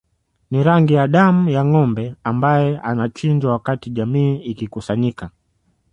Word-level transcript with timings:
Ni 0.51 0.63
rangi 0.63 0.93
ya 0.93 1.07
damu 1.07 1.49
ya 1.49 1.65
ngombe 1.65 2.15
ambae 2.23 2.77
anachinjwa 2.79 3.51
wakati 3.51 3.89
jamii 3.89 4.35
ikikusanyika 4.37 5.29